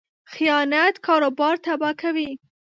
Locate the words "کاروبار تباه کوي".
1.07-2.29